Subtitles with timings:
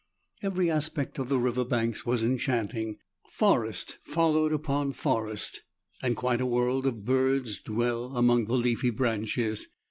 [0.41, 2.97] Every aspect of the river banks was enchanting;
[3.29, 5.61] forest followed upon forest,
[6.01, 9.67] and quite a world of birds dwell among the leafy branches.